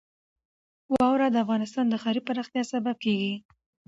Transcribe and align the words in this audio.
واوره 0.93 1.27
د 1.31 1.35
افغانستان 1.45 1.85
د 1.89 1.95
ښاري 2.03 2.21
پراختیا 2.27 2.63
سبب 2.73 2.95
کېږي. 3.03 3.33